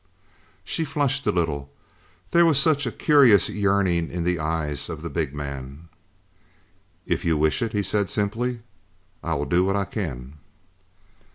She 0.63 0.83
flushed 0.83 1.27
a 1.27 1.31
little, 1.31 1.69
there 2.31 2.43
was 2.43 2.57
such 2.59 2.87
a 2.87 2.91
curious 2.91 3.49
yearning 3.49 4.09
in 4.09 4.23
the 4.23 4.39
eyes 4.39 4.89
of 4.89 5.03
the 5.03 5.11
big 5.11 5.35
man. 5.35 5.89
"If 7.05 7.23
you 7.23 7.37
wish 7.37 7.61
it," 7.61 7.73
he 7.73 7.83
said 7.83 8.09
simply, 8.09 8.61
"I 9.23 9.35
will 9.35 9.45
do 9.45 9.63
what 9.63 9.75
I 9.75 9.85
can." 9.85 10.39